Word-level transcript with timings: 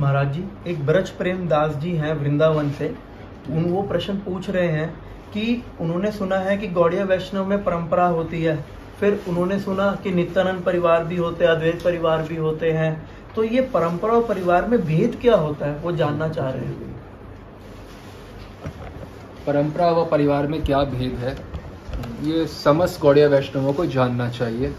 महाराज 0.00 0.32
जी, 0.32 0.44
एक 0.66 0.86
ब्रज 0.86 1.10
प्रेम 1.10 1.48
दास 1.48 1.74
जी 1.74 1.92
हैं 1.92 2.12
वृंदावन 2.14 2.70
से। 2.70 2.94
उन, 3.50 3.64
वो 3.64 3.82
प्रश्न 3.82 4.14
पूछ 4.14 4.50
रहे 4.50 4.68
हैं 4.68 4.88
कि 5.32 5.64
उन्होंने 5.80 6.12
सुना 6.12 6.36
है 6.36 6.56
कि 6.56 6.68
गौड़िया 6.68 7.04
वैष्णव 7.04 7.46
में 7.46 7.64
परंपरा 7.64 8.06
होती 8.06 8.42
है। 8.42 8.64
फिर 9.00 9.20
उन्होंने 9.28 9.58
सुना 9.58 9.98
कि 10.02 10.10
नित्यानंद 10.10 10.62
परिवार 10.62 11.04
भी 11.04 11.16
होते 11.16 11.44
हैं, 11.44 11.52
अद्वैत 11.52 11.82
परिवार 11.84 12.22
भी 12.22 12.36
होते 12.36 12.70
हैं। 12.70 13.10
तो 13.36 13.44
ये 13.44 13.60
परंपरा 13.60 14.12
और 14.12 14.24
परिवार 14.24 14.66
में 14.66 14.80
भेद 14.84 15.18
क्या 15.20 15.36
होता 15.36 15.66
है, 15.66 15.78
वो 15.78 15.92
जानना 15.92 16.28
चाह 16.28 16.50
रहे 16.50 16.64
हैं। 16.64 16.90
परंपरा 19.46 19.90
व 19.90 20.04
परिवार 20.04 20.46
में 20.46 20.64
क्या 20.64 20.82
भेद 20.84 21.12
है? 21.12 21.36
ये 22.22 22.46
समस्त 22.46 23.00
गौड़िया 23.00 23.28
वैष्णवों 23.28 23.72
को 23.72 23.86
जानना 23.86 24.28
चाहिए। 24.28 24.74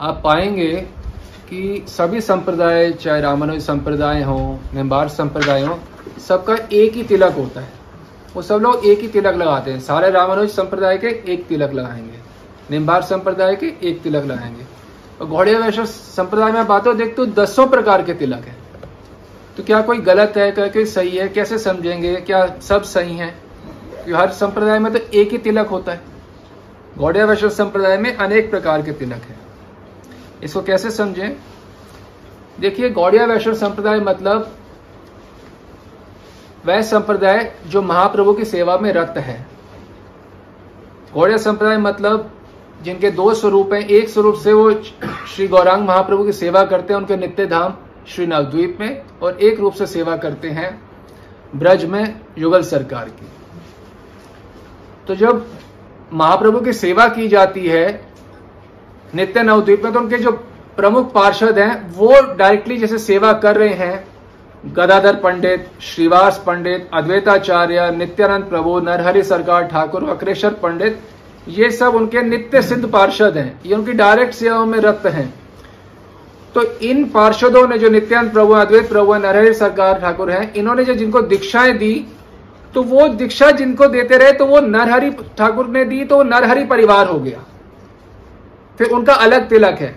आप 0.00 0.20
पाएँगे 0.24 0.88
कि 1.48 1.84
सभी 1.88 2.20
संप्रदाय, 2.20 2.92
चाहे 2.92 3.20
रामानुज 3.20 3.62
संप्रदाय 3.62 4.22
हो, 4.22 4.60
निम्बार 4.74 5.08
संप्रदाय 5.08 5.62
हो, 5.62 5.78
सबका 6.28 6.56
एक 6.72 6.92
ही 6.92 7.02
तिलक 7.02 7.32
होता 7.32 7.60
है। 7.60 7.68
वो 8.34 8.42
सब 8.42 8.54
लोग 8.54 8.86
एक 8.86 9.00
ही 9.00 9.08
तिलक 9.08 9.34
लगाते 9.34 9.70
हैं। 9.70 9.80
सारे 9.80 10.10
रामानुज 10.10 10.50
संप्रदाय 10.50 10.98
के 10.98 11.06
एक 11.06 11.46
तिलक 11.46 11.72
लगाएँगे। 11.72 12.18
निम्बार 12.70 13.02
संप्रदाय 13.02 13.56
के 13.56 13.66
एक 13.82 14.02
तिलक 14.02 14.24
लगाएँगे। 14.24 14.64
और 15.20 15.26
घोड़िया 15.26 15.58
वैष्णव 15.58 15.86
संप्रदाय 15.86 16.52
में 16.52 16.66
बात 16.66 16.86
हो 16.86 16.94
देखते 16.94 17.22
हो 17.22 17.26
दसों 17.26 17.66
प्रकार 17.66 18.02
के 18.02 18.14
तिलक 18.14 18.44
है। 18.44 18.56
तो 19.56 19.62
क्या 19.62 19.80
कोई 19.80 19.98
गलत 19.98 20.32
है? 20.36 20.52
क्या 20.52 20.66
कोई 20.66 20.84
सही 20.84 21.16
है? 21.16 21.28
कैसे 21.28 21.58
समझेंगे? 21.58 22.16
क्या 22.16 22.56
सब 22.60 22.82
सही 22.82 23.16
है? 23.16 23.34
हर 24.14 24.30
संप्रदाय 24.30 24.78
में 24.78 24.92
तो 24.92 24.98
एक 25.14 25.30
ही 25.30 25.38
तिलक 25.38 25.66
होता 25.66 25.92
है। 25.92 26.00
गौड़िया 26.98 27.24
वैष्णव 27.24 27.50
संप्रदाय 27.50 27.98
में 27.98 28.16
अनेक 28.16 28.50
प्रकार 28.50 28.82
के 28.82 28.92
तिलक 28.92 29.14
है। 29.14 29.45
इसको 30.44 30.62
कैसे 30.62 30.90
समझें? 30.90 31.36
देखिए, 32.60 32.90
गौड़िया 32.90 33.24
वैष्णव 33.24 33.54
संप्रदाय 33.54 34.00
मतलब 34.00 34.52
वह 36.66 36.82
संप्रदाय 36.82 37.52
जो 37.66 37.82
महाप्रभु 37.82 38.32
की 38.34 38.44
सेवा 38.44 38.78
में 38.78 38.92
रत 38.92 39.14
है। 39.16 39.46
गौड़िया 41.14 41.36
संप्रदाय 41.38 41.78
मतलब 41.78 42.32
जिनके 42.82 43.10
दो 43.10 43.34
स्वरूप 43.34 43.72
हैं, 43.72 43.80
एक 43.80 44.08
स्वरूप 44.08 44.34
से 44.34 44.52
वो 44.52 44.72
श्री 45.26 45.48
गौरांग 45.48 45.86
महाप्रभु 45.88 46.24
की 46.24 46.32
सेवा 46.32 46.64
करते 46.64 46.94
हैं, 46.94 47.00
उनके 47.00 47.16
नित्य 47.16 47.46
धाम 47.46 47.74
श्री 48.08 48.26
नवद्वीप 48.26 48.76
में, 48.80 49.02
और 49.22 49.40
एक 49.40 49.60
रूप 49.60 49.72
से 49.72 49.86
सेवा 49.86 50.16
करते 50.16 50.48
हैं 50.48 50.82
ब्रज 51.56 51.84
में 51.84 52.20
युगल 52.38 52.62
सरकार 52.62 53.08
की। 53.08 53.28
तो 55.08 55.14
जब 55.14 55.46
महाप्रभु 56.12 56.60
की 56.60 56.72
सेवा 56.72 57.08
की 57.08 57.28
जाती 57.28 57.66
है 57.66 58.05
नित्य 59.14 59.42
नवद्वीप 59.42 59.84
में 59.84 59.92
तो 59.92 60.00
उनके 60.00 60.18
जो 60.18 60.30
प्रमुख 60.76 61.12
पार्षद 61.12 61.58
हैं, 61.58 61.92
वो 61.92 62.20
डायरेक्टली 62.34 62.76
जैसे 62.76 62.98
सेवा 62.98 63.32
कर 63.32 63.56
रहे 63.56 63.74
हैं। 63.74 64.04
गदाधर 64.74 65.16
पंडित, 65.16 65.66
श्रीवास 65.82 66.42
पंडित, 66.46 66.88
अद्वैताचार्य, 66.94 67.90
नित्यानंद 67.90 68.44
प्रभु, 68.44 68.78
नरहरि 68.80 69.22
सरकार 69.22 69.64
ठाकुर, 69.64 70.04
वक्रेश्वर 70.04 70.54
पंडित, 70.62 70.98
ये 71.48 71.70
सब 71.70 71.94
उनके 71.94 72.22
नित्य 72.22 72.62
सिद्ध 72.62 72.84
पार्षद 72.86 73.36
हैं। 73.36 73.60
ये 73.66 73.74
उनकी 73.74 73.92
डायरेक्ट 73.92 74.34
सेवाओं 74.34 74.66
में 74.66 74.78
रक्त 74.78 75.06
हैं। 75.06 75.32
तो 76.54 76.62
इन 76.82 77.04
पार्षदों 77.04 77.66
ने 77.68 77.78
जो 77.78 77.88
नित्यानंद 77.88 78.32
प्रभु, 78.32 78.52
अद्वैत 78.54 78.88
प्रभु, 78.88 79.14
नरहरि 79.14 79.54
सरकार 79.54 80.00
ठाकुर 80.00 80.30
हैं, 80.30 80.52
इन्होंने 80.54 80.84
जो 80.84 80.94
जिनको 80.94 81.22
दीक्षाएँ 81.22 81.72
दी 81.72 81.94
तो 82.74 82.82
वो 82.82 83.06
दीक्षा 83.08 83.50
जिनको 83.50 83.86
देते 83.86 84.16
रहे 84.16 84.32
तो 84.32 84.46
वो 84.46 84.60
नरहरि 84.60 85.10
ठाकुर 85.38 85.66
ने 85.66 85.84
दी 85.84 86.04
तो 86.04 86.16
वो 86.16 86.22
नरहरि 86.22 86.64
परिवार 86.64 87.06
हो 87.06 87.18
गया। 87.18 87.45
फिर 88.78 88.90
उनका 88.90 89.14
अलग 89.14 89.48
तिलक 89.48 89.78
है। 89.80 89.94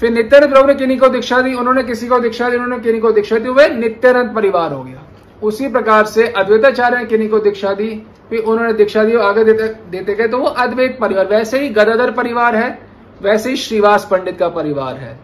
फिर 0.00 0.10
नित्यानंद 0.10 0.50
प्रभु 0.50 0.66
ने 0.66 0.74
किन्हीं 0.74 0.98
को 0.98 1.08
दीक्षा 1.08 1.40
दी? 1.40 1.54
उन्होंने 1.54 1.82
किसी 1.82 2.08
को 2.08 2.18
दीक्षा 2.20 2.48
दी? 2.50 2.56
उन्होंने 2.56 2.82
किन्हीं 2.82 3.00
को 3.02 3.12
दीक्षा 3.12 3.38
दी? 3.38 3.48
वे 3.50 3.68
नित्यानंद 3.70 4.34
परिवार 4.34 4.72
हो 4.72 4.82
गया। 4.82 5.02
उसी 5.42 5.68
प्रकार 5.68 6.04
से 6.06 6.26
अद्वैताचार्य 6.28 6.98
ने 6.98 7.04
किन्हीं 7.04 7.28
को 7.28 7.38
दीक्षा 7.38 7.72
दी? 7.72 7.90
फिर 8.30 8.40
उन्होंने 8.40 8.72
दीक्षा 8.72 9.04
दी 9.04 9.14
आगे 9.16 9.44
देते 9.44 9.68
देते 9.90 10.14
गए 10.14 10.28
तो 10.28 10.38
वो 10.38 10.46
अद्वैत 10.46 10.98
परिवार, 11.00 11.26
वैसे 11.26 11.60
ही 11.60 11.68
गदाधर 11.68 12.10
परिवार 12.10 12.56
है, 12.56 12.78
वैसे 13.22 13.50
ही 13.50 13.56
श्रीवास 13.56 14.06
पंडित 14.10 14.38
का 14.38 14.48
परिवार 14.50 14.96
है। 14.96 15.18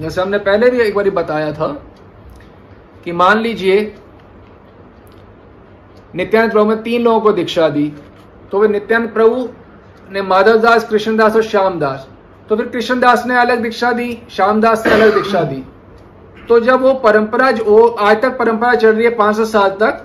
जैसे 0.00 0.20
हमने 0.20 0.38
पहले 0.40 0.70
भी 0.70 0.80
एक 0.80 0.94
बार 0.94 1.10
बताया 1.12 1.52
था 1.52 1.66
कि 3.04 3.12
मान 3.12 3.40
लीजिए, 3.40 3.80
नित्यानंद 6.14 6.52
प्रभु 6.52 6.70
ने 6.70 6.76
तीन 6.82 7.02
लोगों 7.02 7.20
को 7.20 7.32
दीक्षा 7.32 7.68
दी 7.68 7.92
तो 8.52 8.60
वे 8.60 8.68
नित्यानंद 8.68 9.12
प्रभु 9.12 9.48
ने 10.10 10.22
माधव 10.22 10.58
दास 10.58 10.88
कृष्णदास 10.88 11.36
और 11.36 11.42
श्यामदास। 11.44 12.06
तो 12.48 12.56
फिर 12.56 12.66
कृष्णदास 12.66 13.24
ने 13.26 13.36
अलग 13.36 13.62
दीक्षा 13.62 13.92
दी, 13.92 14.18
श्यामदास 14.30 14.86
ने 14.86 14.92
अलग 14.92 15.14
दीक्षा 15.14 15.42
दी। 15.42 15.64
तो 16.48 16.60
जब 16.60 16.82
वो 16.82 16.92
परंपरा 16.96 17.50
जो 17.52 17.86
आज 17.88 18.20
तक 18.22 18.38
परंपरा 18.38 18.74
चल 18.74 18.92
रही 18.92 19.04
है 19.04 19.10
पाँच 19.16 19.36
सौ 19.36 19.44
साल 19.46 19.70
तक 19.80 20.04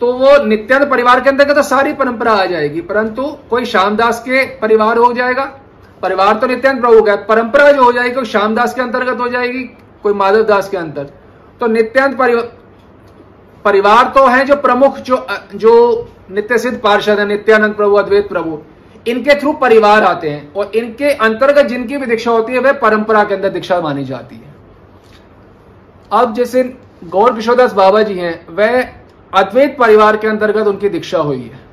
तो 0.00 0.12
वो 0.14 0.36
नित्यानंद 0.44 0.90
परिवार 0.90 1.20
के 1.20 1.30
अंदर 1.30 1.52
तो 1.52 1.62
सारी 1.64 1.92
परंपरा 1.94 2.32
आ 2.32 2.44
जाएगी, 2.46 2.80
परंतु 2.82 3.22
कोई 3.50 3.64
श्यामदास 3.66 4.20
के 4.20 4.44
परिवार 4.58 4.98
हो 4.98 5.12
जाएगा। 5.12 5.44
परिवार 6.02 6.34
तो 6.34 6.46
नित्यानंद 6.46 6.82
प्रभु 6.82 7.02
का 7.02 7.14
परंपरा 7.24 7.70
जो 7.72 7.84
हो 7.84 7.92
जाएगी, 7.92 8.14
कोई 8.14 8.24
श्यामदास 8.26 8.74
के 8.74 8.82
अंतर्गत 8.82 9.20
हो 9.20 9.28
जाएगी, 9.28 9.62
कोई 10.02 10.14
माधव 10.14 10.42
दास 10.44 10.68
के 10.68 10.76
अंतर 10.76 11.10
तो 11.60 11.66
नित्यानंद 11.68 12.18
परिवार 12.18 12.52
परिवार 13.64 14.12
तो 14.14 14.26
है 14.26 14.44
जो 14.44 14.56
प्रमुख, 14.56 14.98
जो 14.98 15.26
जो 15.54 16.08
नित्य 16.30 16.58
सिद्ध 16.58 16.78
पार्षद 16.80 17.18
है, 17.18 17.26
नित्यानंद 17.26 17.74
प्रभु, 17.74 17.94
अद्वैत 17.94 18.28
प्रभु। 18.28 18.58
इनके 19.06 19.34
थ्रू 19.40 19.52
परिवार 19.52 20.04
आते 20.04 20.30
हैं 20.30 20.52
और 20.52 20.70
इनके 20.74 21.10
अंतर्गत 21.10 21.66
जिनकी 21.66 21.96
भी 21.96 22.06
दीक्षा 22.06 22.30
होती 22.30 22.52
है, 22.52 22.58
वह 22.58 22.72
परंपरा 22.72 23.24
के 23.24 23.34
अंदर 23.34 23.48
दीक्षा 23.48 23.80
मानी 23.80 24.04
जाती 24.04 24.36
है। 24.36 24.54
अब 26.12 26.34
जैसे 26.34 26.62
गौर 27.04 27.34
किशोरदास 27.34 27.72
बाबा 27.72 28.02
जी 28.02 28.14
हैं, 28.14 28.46
वह 28.48 28.82
अद्वैत 29.32 29.76
परिवार 29.78 30.16
के 30.16 30.28
अंतर्गत 30.28 30.66
उनकी 30.66 30.88
दीक्षा 30.88 31.18
हुई 31.18 31.42
है। 31.42 31.64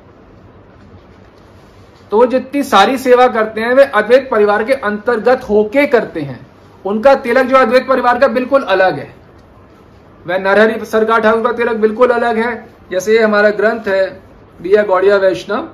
तो 2.12 2.24
जितनी 2.26 2.62
सारी 2.62 2.98
सेवा 2.98 3.26
करते 3.28 3.60
हैं, 3.60 3.72
वे 3.74 3.84
अद्वैत 3.84 4.28
परिवार 4.30 4.64
के 4.64 4.72
अंतर्गत 4.72 5.48
होके 5.48 5.86
करते 5.86 6.20
हैं। 6.20 6.40
उनका 6.84 7.14
तिलक 7.16 7.46
जो 7.46 7.56
अद्वैत 7.56 7.86
परिवार 7.88 8.18
का 8.18 8.28
बिल्कुल 8.28 8.62
अलग 8.64 8.98
है। 8.98 9.14
वह 10.26 10.38
नरहरि 10.38 10.84
सरकार 10.86 11.20
ठाकुर 11.20 11.42
का 11.42 11.52
तिलक 11.52 11.76
बिल्कुल 11.76 12.10
अलग 12.10 12.38
है। 12.38 12.52
जैसे 12.90 13.12
ये 13.12 13.22
हमारा 13.22 13.50
ग्रंथ 13.52 13.88
है 13.88 14.04
बिया 14.60 14.82
गौड़िया 14.82 15.16
वैष्णव, 15.16 15.68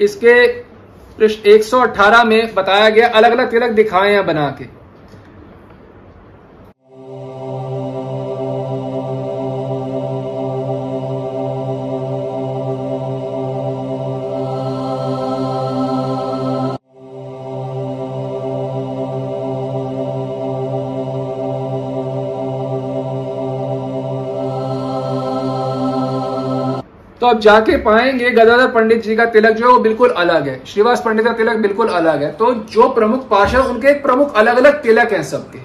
इसके 0.00 0.34
पृष्ठ 1.18 1.46
118 1.46 2.24
में 2.24 2.54
बताया 2.54 2.88
गया 2.88 3.08
अलग 3.08 3.32
अलग 3.32 3.50
तिलक 3.50 3.70
दिखाए 3.70 4.12
हैं 4.12 4.26
बना 4.26 4.48
के। 4.58 4.85
तो 27.26 27.30
अब 27.30 27.38
जाके 27.40 27.76
पाएँगे 27.76 28.30
गदाधर 28.30 28.66
पंडित 28.66 29.02
जी 29.02 29.14
का 29.16 29.24
तिलक 29.26 29.52
जो 29.52 29.66
है 29.66 29.72
वो 29.72 29.78
बिल्कुल 29.78 30.10
अलग 30.10 30.48
है। 30.48 30.60
श्रीवास 30.66 31.00
पंडित 31.04 31.24
का 31.24 31.32
तिलक 31.32 31.56
बिल्कुल 31.56 31.88
अलग 31.88 32.22
है। 32.22 32.30
तो 32.32 32.52
जो 32.70 32.88
प्रमुख 32.88 33.28
पार्षद 33.28 33.58
उनके 33.60 33.92
प्रमुख 34.02 34.34
अलग 34.34 34.56
अलग 34.56 34.80
तिलक 34.82 35.12
हैं 35.12 35.22
सबके। 35.22 35.58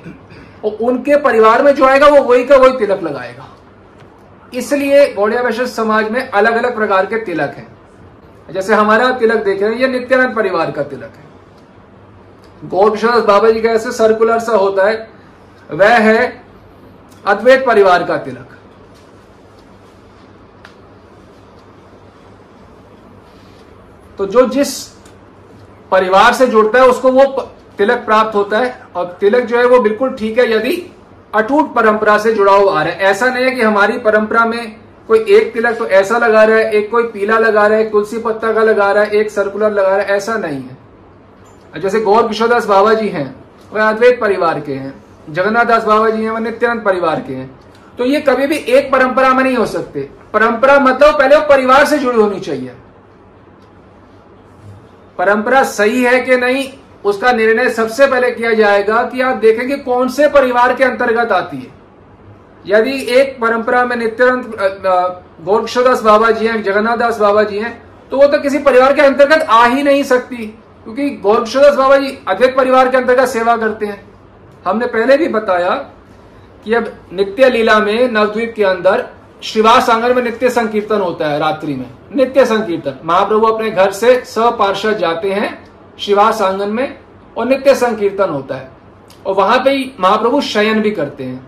और 0.63 0.77
उनके 0.81 1.15
परिवार 1.15 1.63
में 1.63 1.73
जो 1.75 1.85
आएगा, 1.85 2.07
वो 2.07 2.21
वही 2.23 2.45
का 2.45 2.55
वही 2.55 2.77
तिलक 2.77 3.03
लगाएगा। 3.03 3.47
इसलिए 4.53 5.05
गौड़िया 5.13 5.41
वैश्य 5.41 5.65
समाज 5.65 6.09
में 6.09 6.29
अलग 6.29 6.55
अलग 6.55 6.75
प्रकार 6.75 7.05
के 7.05 7.17
तिलक 7.25 7.53
हैं। 7.57 7.67
जैसे 8.53 8.73
हमारा 8.73 9.11
तिलक 9.11 9.43
देख 9.43 9.61
रहे 9.61 9.71
हैं, 9.71 9.79
ये 9.79 9.87
नित्यानंद 9.87 10.35
परिवार 10.35 10.71
का 10.71 10.83
तिलक 10.83 11.13
है। 11.17 12.69
गौर 12.69 12.91
किशोर 12.91 13.21
बाबा 13.21 13.51
जी 13.51 13.61
का 13.61 13.69
ऐसे 13.69 13.91
सर्कुलर 13.91 14.39
सा 14.39 14.53
होता 14.53 14.87
है, 14.87 15.07
वह 15.69 15.97
है 15.99 16.43
अद्वैत 17.25 17.65
परिवार 17.65 18.03
का 18.03 18.17
तिलक। 18.17 18.57
तो 24.21 24.25
जो 24.25 24.45
जिस 24.45 24.71
परिवार 25.91 26.33
से 26.33 26.45
जुड़ता 26.47 26.79
है, 26.79 26.87
उसको 26.87 27.11
वो 27.11 27.23
तिलक 27.77 27.97
प्राप्त 27.97 28.35
होता 28.35 28.57
है। 28.57 28.83
और 28.95 29.05
तिलक 29.19 29.45
जो 29.45 29.57
है, 29.57 29.65
वो 29.65 29.79
बिल्कुल 29.79 30.09
ठीक 30.09 30.37
है, 30.39 30.51
यदि 30.51 30.75
अटूट 31.33 31.73
परंपरा 31.73 32.17
से 32.17 32.33
जुड़ा 32.33 32.53
हुआ 32.53 32.79
आ 32.79 32.83
रहा 32.83 32.93
है। 32.93 32.99
ऐसा 33.01 33.29
नहीं 33.29 33.45
है 33.45 33.51
कि 33.51 33.61
हमारी 33.61 33.97
परंपरा 33.97 34.45
में 34.45 34.75
कोई 35.07 35.19
एक 35.29 35.51
तिलक 35.53 35.77
तो 35.77 35.87
ऐसा 35.87 36.17
लगा 36.17 36.43
रहा 36.43 36.57
है, 36.57 36.71
एक 36.71 36.91
कोई 36.91 37.03
पीला 37.03 37.37
लगा 37.37 37.65
रहा 37.67 37.77
है 37.77 37.89
तुलसी 37.89 38.17
पत्ता 38.17 38.51
का 38.53 38.63
लगा 38.63 38.91
रहा 38.91 39.03
है, 39.03 39.09
एक 39.11 39.31
सर्कुलर 39.31 39.71
लगा 39.71 39.87
रहा 39.87 39.97
है, 39.97 40.05
ऐसा 40.07 40.35
नहीं 40.35 40.61
है। 40.61 41.81
जैसे 41.81 41.99
गौर 41.99 42.27
किशोरदास 42.27 42.65
बाबा 42.65 42.93
जी 42.93 43.07
हैं 43.07 43.25
वह 43.73 43.89
अद्वैत 43.89 44.19
परिवार 44.21 44.59
के 44.59 44.73
हैं 44.73 44.93
जगन्नाथ 45.29 45.65
दास 45.65 45.83
बाबा 45.83 46.09
जी 46.09 46.23
हैं 46.23 46.31
वह 46.31 46.39
नित्यानंद 46.39 46.83
परिवार 46.83 47.23
के 47.27 47.33
हैं। 47.33 47.49
तो 47.97 48.05
ये 48.05 48.21
कभी 48.21 48.47
भी 48.47 48.57
एक 48.57 48.91
परंपरा 48.91 49.33
में 49.33 49.43
नहीं 49.43 49.57
हो 49.57 49.65
सकते। 49.65 50.07
परंपरा 50.33 50.79
मतलब 50.79 51.19
पहले 51.19 51.35
वो 51.35 51.41
परिवार 51.49 51.85
से 51.85 51.97
जुड़ी 51.97 52.17
होनी 52.17 52.39
चाहिए। 52.39 52.73
परंपरा 55.17 55.63
सही 55.63 56.03
है 56.03 56.19
कि 56.21 56.37
नहीं, 56.37 56.67
उसका 57.05 57.31
निर्णय 57.31 57.69
सबसे 57.71 58.07
पहले 58.07 58.31
किया 58.31 58.53
जाएगा 58.53 59.03
कि 59.03 59.21
आप 59.21 59.37
देखेंगे 59.37 59.75
कौन 59.77 60.09
से 60.09 60.27
परिवार 60.29 60.73
के 60.75 60.83
अंतर्गत 60.83 61.31
आती 61.31 61.57
है। 61.57 61.79
यदि 62.65 62.91
एक 63.11 63.37
परंपरा 63.41 63.83
में 63.85 63.95
नित्यानंद 63.95 64.53
गोरक्षदास 65.45 66.01
बाबा 66.03 66.29
जी 66.31 66.47
हैं 66.47 66.61
जगन्नाथ 66.63 66.97
दास 66.97 67.17
बाबा 67.19 67.43
जी 67.43 67.59
हैं 67.59 67.71
तो 68.11 68.17
वो 68.17 68.27
तो 68.27 68.39
किसी 68.39 68.59
परिवार 68.59 68.93
के 68.93 69.01
अंतर्गत 69.01 69.45
आ 69.49 69.65
ही 69.65 69.83
नहीं 69.83 70.03
सकती, 70.03 70.45
क्योंकि 70.85 71.09
गोरक्षदास 71.23 71.75
बाबा 71.75 71.97
जी 71.97 72.17
अद्वैत 72.27 72.55
परिवार 72.57 72.89
के 72.89 72.97
अंतर्गत 72.97 73.27
सेवा 73.29 73.55
करते 73.57 73.85
हैं। 73.85 74.03
हमने 74.65 74.85
पहले 74.87 75.17
भी 75.17 75.27
बताया 75.29 75.69
कि 76.65 76.73
अब 76.73 76.91
नित्य 77.13 77.49
लीला 77.49 77.79
में 77.79 78.11
नवद्वीप 78.11 78.53
के 78.55 78.63
अंदर 78.63 79.05
श्रीवास 79.43 79.89
आँगन 79.89 80.15
में 80.15 80.21
नित्य 80.23 80.49
संकीर्तन 80.49 81.01
होता 81.01 81.27
है 81.27 81.37
रात्रि 81.39 81.73
में। 81.73 81.89
नित्य 82.15 82.45
संकीर्तन। 82.45 82.99
महाप्रभु 83.05 83.47
अपने 83.47 83.69
घर 83.71 83.91
से 83.91 84.19
सपार्षद 84.25 84.97
जाते 84.97 85.31
हैं 85.33 85.49
श्रीवास 85.99 86.41
आँगन 86.41 86.69
में 86.69 86.99
और 87.37 87.45
नित्य 87.45 87.75
संकीर्तन 87.75 88.29
होता 88.29 88.55
है। 88.55 88.69
और 89.25 89.35
वहाँ 89.35 89.57
पे 89.59 89.71
ही 89.71 89.91
महाप्रभु 89.99 90.41
शयन 90.41 90.81
भी 90.81 90.91
करते 90.91 91.23
हैं 91.23 91.47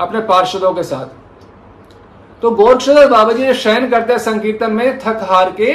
अपने 0.00 0.20
पार्षदों 0.20 0.72
के 0.74 0.82
साथ। 0.82 2.42
तो 2.42 2.50
गोरक्षदास 2.50 3.08
बाबा 3.08 3.32
जी 3.32 3.52
शयन 3.54 3.90
करते 3.90 4.12
हैं 4.12 4.20
संकीर्तन 4.20 4.72
में 4.72 4.98
थक 4.98 5.26
हार 5.30 5.50
के 5.50 5.74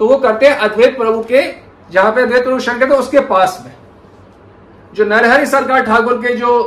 तो 0.00 0.08
वो 0.08 0.16
करते 0.16 0.46
हैं 0.46 0.56
अद्वैत 0.56 0.96
प्रभु 0.98 1.22
के, 1.22 1.42
जहाँ 1.90 2.12
पे 2.12 2.22
अद्वैत 2.22 2.44
प्रभु 2.44 2.58
हैं 2.84 2.98
उसके 2.98 3.20
पास 3.20 3.62
में। 3.64 3.74
जो 4.94 5.04
नरहरि 5.04 5.46
सरकार 5.46 5.82
ठाकुर 5.82 6.14
के 6.16 6.34
जो 6.36 6.60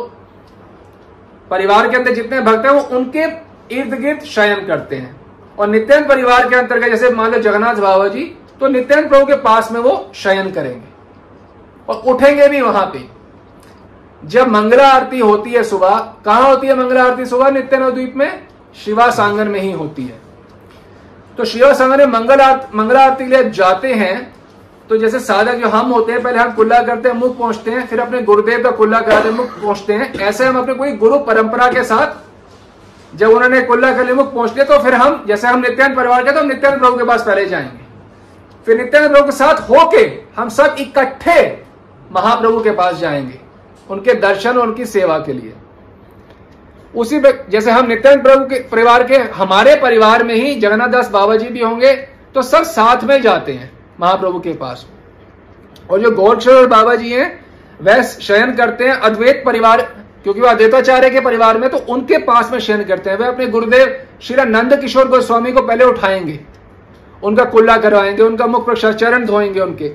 परिवार 1.49 1.89
के 1.89 1.97
अंदर 1.97 2.13
जितने 2.13 2.41
भक्त 2.41 2.65
हैं, 2.65 2.71
वो 2.71 2.97
उनके 2.97 3.25
इर्द 3.71 3.93
गिर्द 3.93 4.21
शयन 4.25 4.65
करते 4.67 4.95
हैं। 4.95 5.15
और 5.59 5.67
नित्यानंद 5.67 6.07
परिवार 6.09 6.47
के 6.49 6.55
अंतर्गत, 6.55 6.89
जैसे 6.89 7.09
मान 7.09 7.31
लो 7.31 7.39
जगन्नाथ 7.39 7.75
बाबा 7.77 8.07
जी 8.07 8.23
तो 8.59 8.67
नित्यानंद 8.67 9.09
प्रभु 9.09 9.25
के 9.25 9.35
पास 9.37 9.71
में 9.71 9.79
वो 9.79 10.11
शयन 10.15 10.51
करेंगे। 10.51 10.89
और 11.89 12.01
उठेंगे 12.05 12.47
भी 12.47 12.61
वहाँ 12.61 12.85
पे। 12.85 13.03
जब 14.23 14.47
मंगला 14.47 14.87
आरती 14.87 15.19
होती 15.19 15.51
है 15.51 15.63
सुबह, 15.63 15.95
कहाँ 16.25 16.49
होती 16.49 16.67
है 16.67 16.75
मंगला 16.77 17.03
आरती 17.03 17.25
सुबह? 17.25 17.49
नित्यानंद 17.49 17.93
द्वीप 17.93 18.13
में 18.15 18.47
शिवा 18.75 19.09
सांगन 19.11 19.47
में 19.47 19.59
ही 19.59 19.71
होती 19.71 20.03
है। 20.03 20.19
तो 21.37 21.45
शिवा 21.45 21.73
सांगन 21.73 21.97
में 21.97 22.19
मंगल 22.19 22.41
आरती, 22.41 22.77
मंगला 22.77 23.05
आरती 23.05 23.23
के 23.23 23.29
लिए 23.29 23.49
जाते 23.51 23.93
हैं 23.93 24.33
तो 24.89 24.97
जैसे 24.97 25.19
साधक 25.19 25.55
जो 25.55 25.67
हम 25.67 25.91
होते 25.91 26.11
हैं, 26.11 26.21
पहले 26.23 26.39
हम 26.39 26.51
कुल्ला 26.51 26.81
करते 26.83 27.09
हैं, 27.09 27.15
मुख 27.15 27.37
पहुँचते 27.37 27.71
हैं, 27.71 27.85
फिर 27.87 27.99
अपने 27.99 28.21
गुरुदेव 28.21 28.63
का 28.63 28.71
कुल्ला 28.71 28.99
कराते 28.99 29.29
मुख 29.29 29.61
पहुँचते 29.61 29.93
हैं। 29.93 30.13
ऐसे 30.19 30.45
हम 30.45 30.57
अपने 30.57 30.73
कोई 30.73 30.91
गुरु 30.93 31.17
परंपरा 31.19 31.67
के 31.67 31.83
साथ 31.83 32.30
जब 33.13 33.29
उन्होंने 33.29 33.61
कुल्ला 33.61 33.91
कर 33.93 34.13
मुख 34.13 34.33
पहुँच 34.33 34.53
लिया 34.53 34.65
तो 34.65 34.77
फिर 34.83 34.93
हम, 34.93 35.23
जैसे 35.27 35.47
हम 35.47 35.59
नित्यानंद 35.59 35.97
परिवार 35.97 36.23
के 36.23 36.31
तो 36.31 36.39
हम 36.39 36.47
नित्यानंद 36.47 36.79
प्रभु 36.79 36.97
के 36.97 37.03
पास 37.03 37.23
पहले 37.23 37.45
जाएँगे। 37.45 37.79
फिर 38.67 38.77
नित्यानंद 38.77 39.11
प्रभु 39.11 39.25
के 39.25 39.31
साथ 39.31 39.69
होके 39.69 40.03
हम 40.35 40.49
सब 40.49 40.75
इकट्ठे 40.79 41.41
महाप्रभु 42.11 42.59
के 42.59 42.71
पास 42.71 42.95
जाएँगे, 42.97 43.39
उनके 43.89 44.13
दर्शन 44.15 44.57
और 44.57 44.67
उनकी 44.67 44.85
सेवा 44.87 45.17
के 45.19 45.33
लिए। 45.33 45.53
उसी 46.93 47.19
जैसे 47.19 47.71
हम 47.71 47.87
नित्यानंद 47.87 48.23
प्रभु 48.23 48.45
के 48.45 48.59
परिवार 48.69 49.03
के, 49.03 49.15
हमारे 49.15 49.75
परिवार 49.75 50.23
में 50.23 50.33
ही 50.35 50.55
जगन्नाथ 50.55 50.87
दास 50.87 51.09
बाबा 51.09 51.35
जी 51.35 51.47
भी 51.47 51.61
होंगे 51.61 51.93
तो 52.35 52.41
सब 52.41 52.63
साथ 52.65 53.03
में 53.03 53.21
जाते 53.21 53.53
हैं 53.53 53.71
महाप्रभु 53.99 54.39
के 54.39 54.53
पास। 54.55 54.85
और 55.89 55.99
जो 55.99 56.11
गौरक्षर 56.11 56.65
बाबा 56.67 56.95
जी 56.95 57.11
हैं, 57.11 57.45
वह 57.81 58.01
शयन 58.03 58.55
करते 58.55 58.85
हैं, 58.85 58.93
अद्वैत 58.93 59.41
परिवार 59.45 59.81
क्योंकि 60.23 60.41
वो 60.41 60.47
अद्वैताचार्य 60.47 61.09
के 61.09 61.19
परिवार 61.19 61.57
में 61.57 61.69
तो 61.69 61.77
उनके 61.89 62.17
पास 62.17 62.51
में 62.51 62.59
शयन 62.59 62.83
करते 62.83 63.09
हैं। 63.09 63.17
वे 63.17 63.25
अपने 63.25 63.47
गुरुदेव 63.47 63.95
श्री 64.21 64.45
नंद 64.45 64.79
किशोर 64.81 65.07
गोस्वामी 65.07 65.51
को 65.51 65.61
पहले 65.61 65.85
उठाएँगे। 65.85 66.39
उनका 67.23 67.43
कुल्ला 67.45 67.77
करवाएँगे, 67.77 68.23
उनका 68.23 68.47
मुख 68.47 68.65
प्रक्षर 68.65 68.93
चरण 68.93 69.25
धोएँगे 69.25 69.59
उनके। 69.59 69.89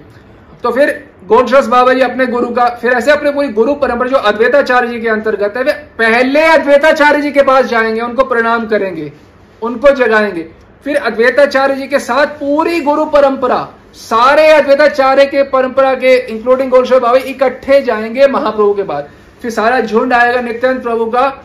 तो 0.62 0.70
फिर 0.70 0.90
गोडशस 1.26 1.67
बाबा 1.67 1.93
जी 1.93 2.00
अपने 2.00 2.26
गुरु 2.26 2.49
का, 2.49 2.69
फिर 2.73 2.93
ऐसे 2.93 3.11
अपने 3.11 3.31
पूरी 3.31 3.49
गुरु 3.49 3.75
परंपरा 3.75 4.08
जो 4.08 4.17
अद्वैताचार्य 4.19 4.88
जी 4.88 5.00
के 5.00 5.08
अंतर्गत 5.08 5.56
है, 5.56 5.62
वे 5.62 5.73
पहले 5.99 6.43
अद्वैताचार्य 6.43 7.22
जी 7.22 7.31
के 7.31 7.43
पास 7.43 7.64
जाएँगे, 7.64 8.00
उनको 8.00 8.25
प्रणाम 8.25 8.67
करेंगे, 8.67 9.12
उनको 9.62 9.90
जगाएँगे। 9.96 10.46
फिर 10.84 10.96
अद्वैताचार्य 10.96 11.75
जी 11.75 11.87
के 11.87 11.99
साथ 11.99 12.26
पूरी 12.40 12.81
गुरु 12.81 13.05
परंपरा, 13.06 13.69
सारे 13.94 14.46
अद्वैताचार्य 14.49 15.25
के 15.26 15.43
परंपरा 15.43 15.94
के 15.94 16.17
इंक्लूडिंग 16.26 16.70
गोलशोर 16.70 17.00
बाबा 17.00 17.19
इकट्ठे 17.26 17.81
जाएँगे 17.82 18.26
महाप्रभु 18.26 18.75
के 18.75 18.82
बाद। 18.82 19.08
फिर 19.43 19.50
सारा 19.50 19.81
झुंड 19.81 20.12
आएगा 20.12 20.41
नित्यानंद 20.41 20.83
प्रभु 20.83 21.05
का, 21.06 21.44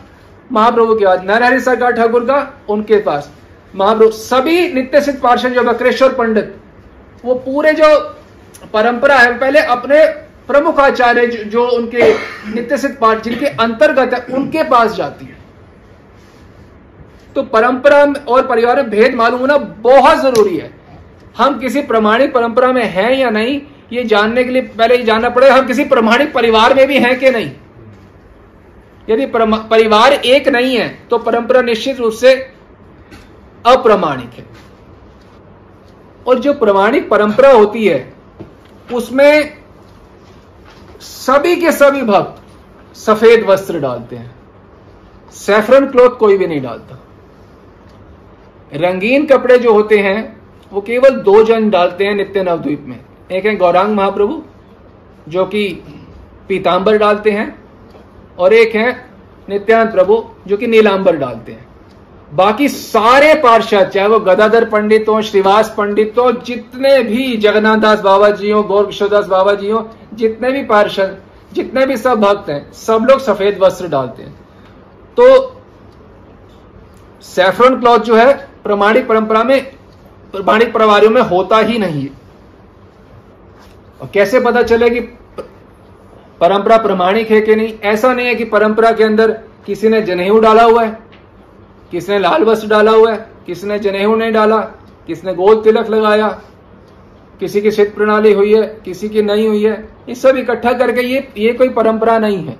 महाप्रभु 0.50 0.94
के 0.94 1.04
बाद। 1.04 1.24
नरहरि 1.24 1.60
सरकार 1.60 1.92
ठाकुर 1.92 2.24
का, 2.24 2.64
उनके 2.68 2.96
पास। 3.02 3.30
महाप्रभु, 3.74 4.10
सभी 4.10 4.72
नित्य 4.72 5.00
सिद्ध 5.00 5.18
पार्षद 5.20 5.52
जो 5.52 5.62
बकरेश्वर 5.62 6.12
पंडित, 6.14 6.54
वो 7.24 7.34
पूरे 7.36 7.72
जो 7.72 7.96
परंपरा 8.72 9.16
है 9.16 9.38
पहले 9.38 9.60
अपने 9.70 10.04
प्रमुख 10.48 10.80
आचार्य 10.80 11.26
जो 11.26 11.66
उनके 11.68 12.12
नित्य 12.54 12.76
सिद्ध 12.78 12.94
पाठ 12.96 13.22
जिनके 13.24 13.46
अंतर्गत 13.46 14.14
है, 14.14 14.20
उनके 14.28 14.62
पास 14.64 14.94
जाती 14.94 15.24
है। 15.24 15.36
तो 17.36 17.42
परंपरा 17.44 18.02
और 18.28 18.46
परिवार 18.46 18.76
में 18.76 18.90
भेद 18.90 19.14
मालूम 19.14 19.40
होना 19.40 19.56
बहुत 19.56 20.18
ज़रूरी 20.18 20.56
है। 20.56 20.70
हम 21.36 21.58
किसी 21.58 21.82
प्रमाणिक 21.82 22.32
परंपरा 22.34 22.72
में 22.72 22.84
हैं 22.84 23.12
या 23.12 23.30
नहीं, 23.30 23.60
ये 23.92 24.04
जानने 24.04 24.44
के 24.44 24.50
लिए 24.50 24.62
पहले 24.62 24.96
ये 24.96 25.02
जानना 25.04 25.28
पड़ेगा, 25.28 25.54
हम 25.54 25.66
किसी 25.66 25.84
प्रमाणिक 25.84 26.32
परिवार 26.32 26.74
में 26.74 26.86
भी 26.86 26.98
हैं 26.98 27.18
कि 27.20 27.30
नहीं। 27.30 27.50
यदि 29.08 29.26
परिवार 29.26 30.12
एक 30.12 30.48
नहीं 30.48 30.76
है 30.76 30.88
तो 31.10 31.18
परंपरा 31.18 31.62
निश्चित 31.62 32.00
रूप 32.00 32.12
से 32.12 32.34
अप्रमाणिक 33.66 34.30
है। 34.30 34.44
और 36.26 36.38
जो 36.38 36.52
प्रमाणिक 36.54 37.08
परंपरा 37.08 37.50
होती 37.52 37.86
है, 37.86 38.12
उसमें 38.92 39.62
सभी 41.00 41.56
के 41.56 41.72
सभी 41.72 42.02
भक्त 42.02 42.96
सफ़ेद 42.96 43.44
वस्त्र 43.46 43.80
डालते 43.80 44.16
हैं। 44.16 44.34
सेफरन 45.34 45.86
क्लोथ 45.86 46.16
कोई 46.18 46.36
भी 46.38 46.46
नहीं 46.46 46.60
डालता। 46.62 46.98
रंगीन 48.72 49.26
कपड़े 49.26 49.58
जो 49.58 49.72
होते 49.72 49.98
हैं, 49.98 50.40
वो 50.72 50.80
केवल 50.80 51.20
दो 51.20 51.42
जन 51.44 51.70
डालते 51.70 52.04
हैं 52.04 52.14
नित्य 52.14 52.42
नवद्वीप 52.42 52.84
में। 52.88 52.98
एक 53.32 53.46
है 53.46 53.56
गौरांग 53.56 53.94
महाप्रभु, 53.96 54.42
जो 55.28 55.44
कि 55.46 55.68
पीतांबर 56.48 56.98
डालते 56.98 57.30
हैं 57.30 57.61
और 58.38 58.52
एक 58.52 58.74
है 58.74 59.10
नित्यानंद 59.48 59.92
प्रभु, 59.92 60.24
जो 60.46 60.56
कि 60.56 60.66
नीलांबर 60.66 61.16
डालते 61.16 61.52
हैं। 61.52 61.66
बाकी 62.34 62.68
सारे 62.68 63.34
पार्षद, 63.34 63.88
चाहे 63.88 64.08
वो 64.08 64.18
गदाधर 64.20 64.64
पंडित 64.64 65.08
हो, 65.08 65.22
श्रीवास 65.22 65.74
पंडित 65.78 66.14
हो, 66.18 66.32
जितने 66.32 67.02
भी 67.02 67.36
जगन्नाथ 67.36 67.76
दास 67.76 68.00
बाबा 68.00 68.30
जी 68.30 68.50
हो 68.50 68.62
गौर 68.62 68.86
किशोरदास 68.86 69.26
बाबा 69.26 69.54
जी 69.54 69.70
हो, 69.70 69.90
जितने 70.14 70.52
भी 70.52 70.64
पार्षद, 70.64 71.18
जितने 71.52 71.86
भी 71.86 71.96
सब 71.96 72.20
भक्त 72.20 72.50
हैं, 72.50 72.72
सब 72.72 73.06
लोग 73.10 73.20
सफ़ेद 73.20 73.58
वस्त्र 73.62 73.88
डालते 73.88 74.22
हैं। 74.22 74.32
तो 75.16 75.56
सैफरन 77.20 77.80
क्लॉथ 77.80 77.98
जो 77.98 78.16
है, 78.16 78.32
प्रमाणिक 78.64 79.08
परंपरा 79.08 79.44
में, 79.44 79.64
प्रमाणिक 80.32 80.72
परिवारों 80.72 81.10
में 81.10 81.22
होता 81.22 81.58
ही 81.58 81.78
नहीं 81.78 82.02
है। 82.02 82.10
और 84.00 84.08
कैसे 84.14 84.40
पता 84.40 84.62
चले 84.62 84.90
कि 84.90 85.00
परंपरा 86.40 86.76
प्रमाणिक 86.76 87.30
है 87.30 87.40
कि 87.40 87.56
नहीं? 87.56 87.72
ऐसा 87.84 88.12
नहीं 88.12 88.26
है 88.26 88.34
कि 88.34 88.44
परंपरा 88.44 88.92
के 88.92 89.04
अंदर 89.04 89.30
किसी 89.66 89.88
ने 89.88 90.00
जनेऊ 90.02 90.38
डाला 90.40 90.62
हुआ 90.62 90.82
है 90.84 90.98
किसने 91.90 92.18
लाल 92.18 92.44
वस्त्र 92.44 92.68
डाला 92.68 92.92
हुआ 92.92 93.12
है 93.12 93.26
किसने 93.46 93.78
जनेऊ 93.78 94.16
नहीं 94.16 94.32
डाला 94.32 94.56
किसने 95.06 95.34
गोल 95.34 95.60
तिलक 95.62 95.88
लगाया, 95.90 96.28
किसी 97.40 97.60
की 97.60 97.70
सिद्ध 97.70 97.90
प्रणाली 97.94 98.32
हुई 98.32 98.54
है, 98.54 98.62
किसी 98.84 99.08
की 99.08 99.22
नहीं 99.22 99.46
हुई 99.48 99.62
है, 99.64 99.72
ये 100.08 100.14
सब 100.14 100.36
इकट्ठा 100.36 100.72
करके 100.72 101.02
ये 101.02 101.28
ये 101.38 101.52
कोई 101.52 101.68
परंपरा 101.68 102.18
नहीं 102.18 102.44
है। 102.44 102.56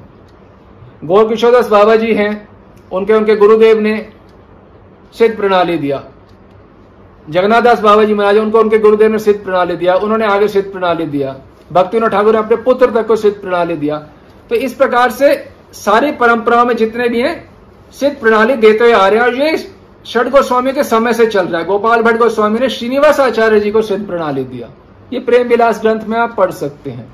गौर 1.05 1.29
किशोरदास 1.29 1.69
बाबा 1.69 1.97
जी 1.97 2.15
हैं, 2.15 2.49
उनके 2.93 3.15
उनके 3.15 3.37
गुरुदेव 3.37 3.81
ने 3.81 3.95
सिद्ध 5.15 5.37
प्रणाली 5.37 5.79
दिया। 5.79 6.03
जगन्नाथ 7.31 7.63
दास 7.63 7.81
बाबा 7.81 8.05
जी 8.05 8.15
महाराज, 8.15 8.39
उनको, 8.39 8.61
उनके 8.61 8.79
गुरुदेव 8.79 9.13
ने 9.13 9.19
सिद्ध 9.19 9.43
प्रणाली 9.45 9.77
दिया, 9.77 9.95
उन्होंने 9.95 10.27
आगे 10.27 10.49
सिद्ध 10.49 10.71
प्रणाली 10.73 11.07
दिया। 11.07 11.37
भक्तिनाथ 11.73 12.09
ठाकुर 12.09 12.33
ने 12.33 12.39
अपने 12.39 12.57
पुत्र 12.63 12.91
तक 12.93 13.07
को 13.07 13.17
सिद्ध 13.17 13.37
प्रणाली 13.37 13.77
दिया। 13.77 13.97
तो 14.51 14.55
इस 14.57 14.75
प्रकार 14.75 15.11
से 15.11 15.35
सारी 15.75 16.11
परंपराओं 16.13 16.65
में 16.65 16.77
जितने 16.77 17.09
भी 17.09 17.21
हैं, 17.21 17.35
सिद्ध 17.95 18.17
प्रणाली 18.21 18.55
देते 18.57 18.85
हुए 18.85 18.93
आ 18.93 19.07
रहे 19.09 19.19
हैं 19.19 19.27
और 19.27 19.35
ये 19.35 19.57
षड 20.07 20.29
गोस्वामी 20.29 20.73
के 20.73 20.85
समय 20.85 21.13
से 21.13 21.27
चल 21.27 21.47
रहा 21.47 21.61
है। 21.61 21.67
गोपाल 21.67 22.03
भट्ट 22.03 22.17
गोस्वामी 22.17 22.59
ने 22.59 22.69
श्रीनिवास 22.69 23.21
आचार्य 23.21 23.61
जी 23.61 23.71
को 23.71 23.83
सिद्ध 23.83 24.07
प्रणाली 24.07 24.45
दिया। 24.45 24.69
ये 25.13 25.21
प्रेम 25.21 25.49
विलास 25.49 25.81
ग्रंथ 25.81 26.01
में 26.01 26.19
आप 26.19 26.35
पढ़ 26.37 26.51
सकते 26.51 26.91
हैं। 26.91 27.13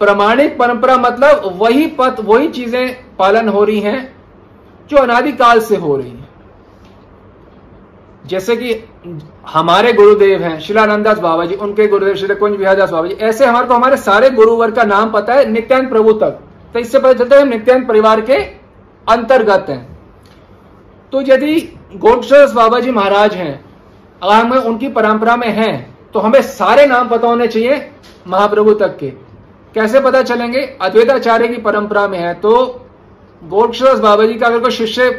प्रमाणिक 0.00 0.58
परंपरा 0.58 0.96
मतलब 0.96 1.42
वही 1.56 1.86
पथ, 1.98 2.20
वही 2.20 2.48
चीज़ें 2.48 3.16
पालन 3.16 3.48
हो 3.48 3.64
रही 3.64 3.80
हैं, 3.80 4.14
जो 4.90 4.96
अनादिकाल 4.96 5.60
से 5.60 5.76
हो 5.76 5.96
रही 5.96 6.10
हैं। 6.10 6.28
जैसे 8.26 8.56
कि 8.56 8.72
हमारे 9.46 9.92
गुरुदेव 9.92 10.42
हैं, 10.42 10.58
शिलानंदास 10.60 11.18
बाबा 11.18 11.44
जी 11.44 11.54
उनके 11.56 11.86
गुरुदेव 11.86 12.14
श्री 12.16 12.34
कुंज 12.34 12.56
विहारदास 12.56 12.90
बाबा 12.90 13.08
जी 13.08 13.14
ऐसे 13.20 13.46
हमारे 13.46 13.66
को 13.66 13.74
हमारे 13.74 13.96
सारे 13.98 14.28
गुरुवर 14.30 14.70
का 14.70 14.82
नाम 14.84 15.10
पता 15.10 15.34
है, 15.34 15.48
नित्यानंद 15.50 15.88
प्रभु 15.88 16.12
तक। 16.14 16.38
तो 16.74 16.78
इससे 16.78 16.98
पता 16.98 17.12
चलता 17.14 17.36
है, 17.36 17.42
हम 17.42 17.48
नित्यानंद 17.48 17.88
परिवार 17.88 18.20
के 18.20 18.36
अंतर्गत 19.06 19.66
हैं। 19.68 19.86
तो 21.12 21.22
यदि 21.22 21.60
गोडस 21.96 22.52
बाबा 22.52 22.80
जी 22.80 22.90
महाराज 22.92 23.34
हैं, 23.34 23.64
अगर 24.22 24.34
हम 24.34 24.52
उनकी 24.52 24.88
परंपरा 24.90 25.36
में 25.36 25.48
हैं 25.50 25.74
तो 26.14 26.20
हमें 26.20 26.40
सारे 26.44 26.86
नाम 26.86 27.08
पता 27.08 27.28
होने 27.28 27.46
चाहिए 27.48 27.90
महाप्रभु 28.28 28.72
तक 28.76 28.96
के। 28.98 29.10
कैसे 29.74 30.00
पता 30.00 30.22
चलेंगे? 30.22 30.60
अद्वैताचार्य 30.82 31.48
की 31.48 31.56
परंपरा 31.58 32.06
में 32.08 32.18
है 32.18 32.32
तो 32.36 32.50
गोरक्षदास 33.42 33.98
बाबा 34.00 34.24
जी 34.24 34.34
का 34.34 34.46
अगर 34.46 34.58
कोई 34.60 34.70
शिष्य 34.72 35.10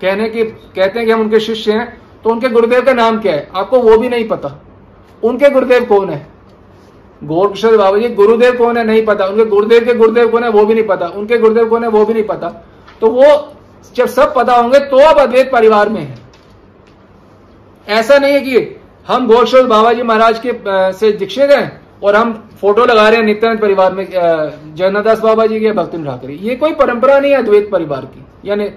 कहने 0.00 0.28
की, 0.28 0.44
कहते 0.44 0.98
हैं 0.98 1.06
कि 1.06 1.12
हम 1.12 1.20
उनके 1.20 1.40
शिष्य 1.40 1.72
हैं 1.72 2.01
तो 2.24 2.30
उनके 2.30 2.48
गुरुदेव 2.48 2.82
का 2.82 2.92
नाम 2.92 3.20
क्या 3.20 3.32
है? 3.32 3.48
आपको 3.54 3.78
वो 3.78 3.96
भी 3.98 4.08
नहीं 4.08 4.28
पता। 4.28 4.58
उनके 5.22 5.50
गुरुदेव 5.50 5.84
कौन 5.84 6.10
है? 6.10 6.26
गोरक्षदास 7.22 7.74
बाबा 7.74 7.98
जी 7.98 8.08
गुरुदेव 8.10 8.56
कौन 8.58 8.76
है? 8.76 8.84
नहीं 8.84 9.04
पता। 9.06 9.26
उनके 9.26 9.44
गुरुदेव 9.46 9.84
के 9.84 9.94
गुरुदेव 9.94 10.28
कौन 10.28 10.44
है? 10.44 10.50
वो 10.50 10.64
भी 10.64 10.74
नहीं 10.74 10.86
पता। 10.86 11.06
उनके 11.08 11.38
गुरुदेव 11.38 11.68
कौन 11.68 11.82
है? 11.84 11.90
वो 11.90 12.04
भी 12.04 12.14
नहीं 12.14 12.24
पता। 12.24 12.48
तो 13.00 13.10
वो 13.10 13.24
जब 13.94 14.06
सब 14.08 14.34
पता 14.34 14.54
होंगे 14.54 14.78
तो 14.80 14.98
अब 15.00 15.18
अद्वैत 15.18 15.50
परिवार 15.52 15.88
में 15.88 16.00
है। 16.00 16.18
ऐसा 17.90 18.18
नहीं 18.18 18.32
है 18.32 18.40
कि 18.40 18.76
हम 19.08 19.26
गोरक्षदास 19.26 19.64
बाबा 19.66 19.92
जी 19.92 20.02
महाराज 20.02 20.38
के 20.38 20.52
से 20.92 21.10
दीक्षित 21.12 21.50
हैं 21.50 21.80
और 22.02 22.16
हम 22.16 22.32
फ़ोटो 22.60 22.84
लगा 22.84 23.08
रहे 23.08 23.18
हैं 23.18 23.26
नित्यानंद 23.26 23.60
परिवार 23.60 23.92
में 23.92 24.04
जगन्नाथ 24.06 25.16
बाबा 25.16 25.46
जी 25.46 25.60
के 25.60 25.72
भक्ति 25.72 25.98
ठाकरे 25.98 26.34
ये 26.42 26.56
कोई 26.56 26.74
परंपरा 26.74 27.18
नहीं 27.18 27.32
है 27.32 27.38
अद्वैत 27.38 27.68
परिवार 27.72 28.04
की। 28.06 28.48
यानी 28.48 28.68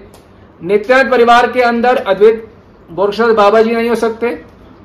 नित्यानंद 0.60 1.10
परिवार 1.10 1.50
के 1.52 1.62
अंदर 1.62 1.96
अद्वैत 1.96 2.48
गोरक्षदास 2.90 3.34
बाबा 3.36 3.62
जी 3.62 3.74
नहीं 3.74 3.88
हो 3.88 3.94
सकते 3.94 4.28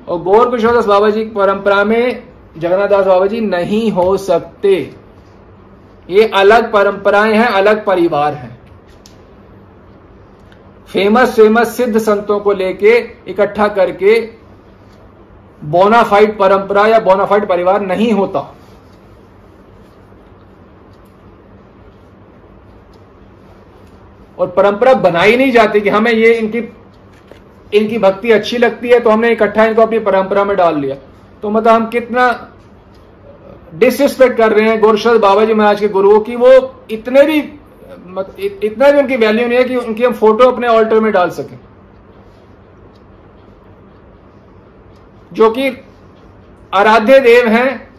और 0.08 0.22
गौर 0.22 0.50
किशोरदास 0.52 0.86
बाबा 0.86 1.10
जी 1.10 1.24
की 1.24 1.30
परंपरा 1.30 1.84
में 1.84 2.24
जगन्नाथ 2.58 2.88
दास 2.88 3.06
बाबा 3.06 3.26
जी 3.26 3.42
नहीं 3.42 3.92
हो 3.92 4.16
सकते। 4.18 4.74
ये 6.10 6.28
अलग 6.28 6.72
परंपराएँ 6.72 7.34
हैं, 7.34 7.48
अलग 7.48 7.86
परिवार 7.86 8.34
हैं। 8.34 8.60
फ़ेमस 10.88 11.36
फ़ेमस 11.36 11.76
सिद्ध 11.78 11.98
संतों 11.98 12.40
को 12.40 12.54
लेके 12.54 12.98
इकट्ठा 13.28 13.68
करके 13.68 14.20
बोनाफाइड 15.66 16.38
परंपरा 16.40 16.86
या 16.88 17.00
बोनाफाइड 17.00 17.48
परिवार 17.50 17.82
नहीं 17.82 18.12
होता। 18.14 18.40
और 24.40 24.48
परंपरा 24.48 24.94
बनाई 24.94 25.36
नहीं 25.38 25.52
जाती 25.52 25.82
कि 25.82 25.90
हमें 25.90 26.12
ये 26.12 26.34
इनकी 26.34 26.62
इनकी 27.74 27.98
भक्ति 28.00 28.32
अच्छी 28.32 28.58
लगती 28.58 28.90
है 28.90 29.00
तो 29.00 29.10
हमने 29.10 29.30
इकट्ठा 29.32 29.66
इनको 29.66 29.82
अपनी 29.82 30.00
परंपरा 30.02 30.44
में 30.44 30.56
डाल 30.58 30.80
लिया। 30.80 30.96
तो 31.44 31.50
मतलब 31.50 31.72
हम 31.72 31.86
कितना 31.90 32.30
डिसरिस्पेक्ट 33.76 34.38
कर 34.38 34.52
रहे 34.52 34.70
हैं 34.70 34.80
गोरशद 34.80 35.20
बाबा 35.22 35.46
जी 35.46 35.54
महाराज 35.54 35.80
के 35.80 35.88
गुरुओं 35.90 36.20
की, 36.20 36.36
वो 36.36 36.76
इतने 36.92 37.24
भी 37.24 37.40
इतना 38.62 38.90
भी 38.92 39.00
उनकी 39.00 39.16
वैल्यू 39.18 39.48
नहीं 39.48 39.58
है 39.58 39.64
कि 39.64 39.76
उनकी 39.76 40.04
हम 40.04 40.14
फ़ोटो 40.14 40.50
अपने 40.52 40.68
ऑल्टर 40.68 41.00
में 41.00 41.12
डाल 41.12 41.30
सकें। 41.32 41.60
जो 45.32 45.50
कि 45.50 45.70
आराध्य 46.74 47.20
देव 47.20 47.48
हैं 47.48 47.90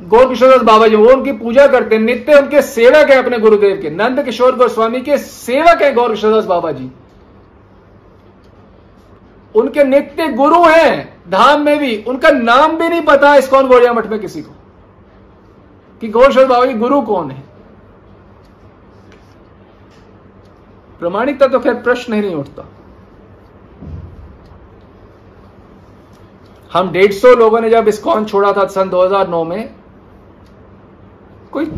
गौर 0.00 0.28
किशोर 0.28 0.62
बाबा 0.64 0.86
जी 0.88 0.96
वो 0.96 1.08
उनकी 1.08 1.32
पूजा 1.34 1.66
करते 1.66 1.96
हैं, 1.96 2.02
नित्य 2.02 2.34
उनके 2.34 2.62
सेवक 2.62 3.10
है 3.10 3.16
अपने 3.16 3.38
गुरुदेव 3.38 3.78
के, 3.82 3.90
नंद 3.92 4.22
किशोर 4.24 4.56
गोस्वामी 4.56 5.00
के 5.00 5.18
सेवक 5.18 5.82
है 5.82 5.92
गौर 5.94 6.10
किशोर 6.10 6.42
बाबा 6.44 6.72
जी 6.72 6.90
उनके 9.54 9.84
नित्य 9.84 10.28
गुरु 10.28 10.64
हैं, 10.64 11.22
धाम 11.30 11.60
में 11.60 11.78
भी। 11.78 11.96
उनका 12.08 12.30
नाम 12.30 12.76
भी 12.76 12.88
नहीं 12.88 13.02
पता 13.02 13.34
इस 13.34 13.48
कौन 13.48 13.68
गोरिया 13.68 13.92
मठ 13.92 14.06
में 14.06 14.18
किसी 14.20 14.42
को। 14.42 14.54
कि 16.00 16.08
गौर 16.08 16.32
बाबा 16.46 16.64
जी 16.66 16.72
गुरु 16.72 17.00
कौन 17.02 17.30
है? 17.30 17.42
प्रमाणिकता 21.00 21.46
तो 21.46 21.58
खैर 21.60 21.74
प्रश्न 21.74 22.12
ही 22.12 22.20
नहीं 22.20 22.34
उठता। 22.34 22.64
हम 26.72 26.90
डेढ़ 26.92 27.12
सौ 27.12 27.34
लोगों 27.34 27.60
ने 27.60 27.70
जब 27.70 27.88
इस्कॉन 27.88 28.24
छोड़ा 28.24 28.52
था 28.52 28.66
सन 28.66 28.88
2009 28.88 29.44
में, 29.44 29.70
कोई 31.52 31.70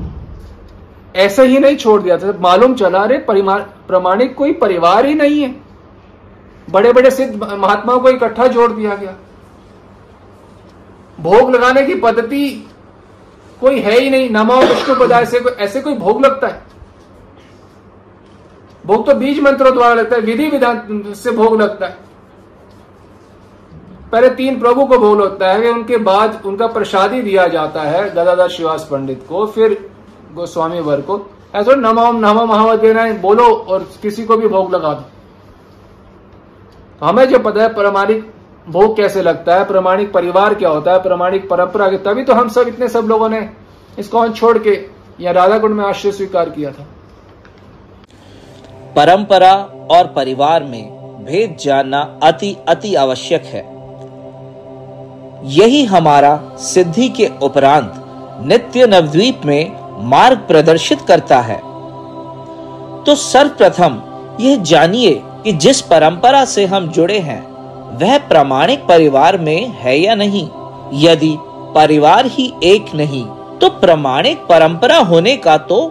ऐसे 1.16 1.46
ही 1.46 1.58
नहीं 1.58 1.76
छोड़ 1.76 2.00
दिया 2.02 2.16
था। 2.18 2.32
मालूम 2.40 2.74
चला 2.74 3.04
रहे 3.04 3.18
प्रमाणिक 3.18 4.34
कोई 4.34 4.52
परिवार 4.52 5.06
ही 5.06 5.14
नहीं 5.14 5.42
है। 5.42 5.69
बड़े 6.70 6.92
बड़े 6.92 7.10
सिद्ध 7.10 7.42
महात्माओं 7.42 8.00
को 8.00 8.08
इकट्ठा 8.08 8.46
जोड़ 8.46 8.70
दिया 8.72 8.94
गया। 8.94 9.14
भोग 11.18 11.50
लगाने 11.50 11.82
की 11.82 11.94
पद्धति 11.94 12.68
कोई 13.60 13.80
है 13.80 13.98
ही 14.00 14.10
नहीं 14.10 14.30
नमो 14.30 14.56
विष्णु 14.58 14.94
पद 14.94 15.12
ऐसे 15.12 15.40
कोई 15.40 15.52
ऐसे 15.52 15.80
कोई 15.80 15.94
भोग 15.94 16.24
लगता 16.24 16.46
है। 16.46 16.62
भोग 18.86 19.06
तो 19.06 19.14
बीज 19.14 19.40
मंत्रों 19.40 19.72
द्वारा 19.74 19.94
लगता 19.94 20.16
है, 20.16 20.22
विधि 20.22 20.46
विधान 20.48 21.12
से 21.16 21.30
भोग 21.30 21.60
लगता 21.60 21.86
है। 21.86 21.98
पहले 24.12 24.30
तीन 24.30 24.58
प्रभु 24.60 24.84
को 24.86 24.98
भोग 24.98 25.20
लगता 25.20 25.52
है 25.52 25.70
उनके 25.70 25.96
बाद 25.96 26.42
उनका 26.46 26.66
प्रसादी 26.66 27.22
दिया 27.22 27.46
जाता 27.48 27.82
है 27.82 28.08
गदाधर 28.10 28.48
शिवास 28.48 28.88
पंडित 28.90 29.24
को, 29.28 29.46
फिर 29.46 29.90
गोस्वामी 30.34 30.80
वर 30.80 31.00
को। 31.00 31.20
ऐसा 31.54 31.74
नमो 31.74 32.10
नमो 32.12 32.44
महावत 32.46 33.20
बोलो 33.20 33.44
और 33.44 33.88
किसी 34.02 34.24
को 34.24 34.36
भी 34.36 34.48
भोग 34.48 34.74
लगा 34.74 34.92
दो। 34.94 35.04
हमें 37.02 37.24
जो 37.28 37.38
पता 37.38 37.62
है 37.62 37.68
प्रमाणिक 37.74 38.30
भोग 38.68 38.96
कैसे 38.96 39.22
लगता 39.22 39.54
है? 39.54 39.64
प्रमाणिक 39.64 40.12
परिवार 40.12 40.54
क्या 40.54 40.68
होता 40.68 40.92
है? 40.92 41.02
प्रमाणिक 41.02 41.48
परंपरा 41.48 41.88
तभी 41.96 42.22
तो 42.24 42.34
हम 42.34 42.48
सब, 42.48 42.68
इतने 42.68 42.88
सब 42.88 43.04
लोगों 43.04 43.28
ने 43.28 43.48
इसको 43.98 44.28
छोड़ 44.28 44.58
के 44.58 44.74
या 45.20 45.32
राधा 45.32 45.58
कुंड 45.58 45.74
में 45.74 45.84
आश्रय 45.84 46.12
स्वीकार 46.12 46.50
किया 46.50 46.70
था। 46.70 46.86
परंपरा 48.96 49.52
और 49.90 50.06
परिवार 50.06 50.64
में 50.64 51.24
भेद 51.24 51.56
जानना 51.60 52.00
अति 52.22 52.56
अति 52.68 52.94
आवश्यक 52.94 53.42
है। 53.44 53.62
यही 55.50 55.84
हमारा 55.84 56.36
सिद्धि 56.58 57.08
के 57.08 57.30
उपरांत 57.42 57.92
नित्य 58.46 58.86
नवद्वीप 58.86 59.40
में 59.44 59.62
मार्ग 60.08 60.38
प्रदर्शित 60.38 61.00
करता 61.00 61.38
है। 61.40 61.56
तो 63.04 63.14
सर्वप्रथम 63.14 64.00
यह 64.40 64.56
जानिए 64.62 65.22
कि 65.44 65.52
जिस 65.52 65.80
परंपरा 65.82 66.44
से 66.44 66.64
हम 66.66 66.88
जुड़े 66.88 67.18
हैं, 67.18 67.40
वह 67.98 68.16
प्रामाणिक 68.28 68.86
परिवार 68.86 69.38
में 69.38 69.66
है 69.80 69.96
या 69.98 70.14
नहीं 70.14 70.48
यदि 71.02 71.36
परिवार 71.74 72.26
ही 72.26 72.52
एक 72.64 72.94
नहीं 72.94 73.24
तो 73.58 73.68
प्रामाणिक 73.80 74.46
परंपरा 74.48 74.98
होने 75.10 75.36
का 75.36 75.56
तो 75.70 75.86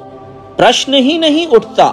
प्रश्न 0.58 0.94
ही 0.94 1.18
नहीं 1.18 1.48
उठता 1.48 1.90